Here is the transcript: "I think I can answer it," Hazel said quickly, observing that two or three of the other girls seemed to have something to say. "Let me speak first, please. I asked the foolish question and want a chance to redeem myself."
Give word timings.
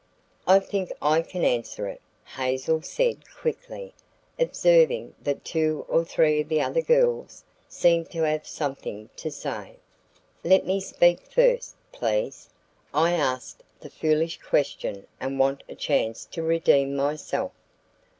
"I 0.47 0.57
think 0.57 0.91
I 0.99 1.21
can 1.21 1.43
answer 1.45 1.85
it," 1.87 2.01
Hazel 2.25 2.81
said 2.81 3.17
quickly, 3.29 3.93
observing 4.39 5.13
that 5.21 5.45
two 5.45 5.85
or 5.87 6.03
three 6.03 6.41
of 6.41 6.49
the 6.49 6.59
other 6.59 6.81
girls 6.81 7.43
seemed 7.69 8.09
to 8.09 8.23
have 8.23 8.47
something 8.47 9.09
to 9.17 9.29
say. 9.29 9.75
"Let 10.43 10.65
me 10.65 10.79
speak 10.79 11.21
first, 11.31 11.75
please. 11.91 12.49
I 12.91 13.11
asked 13.13 13.61
the 13.79 13.91
foolish 13.91 14.39
question 14.41 15.05
and 15.19 15.37
want 15.37 15.61
a 15.69 15.75
chance 15.75 16.25
to 16.31 16.41
redeem 16.41 16.95
myself." 16.95 17.51